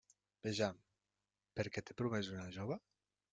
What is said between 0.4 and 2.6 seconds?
Vejam: per a què té promès una